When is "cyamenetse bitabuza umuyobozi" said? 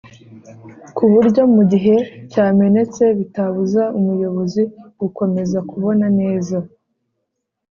2.31-4.63